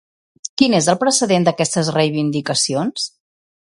[0.61, 3.11] Quin és el precedent d'aquestes reivindicacions?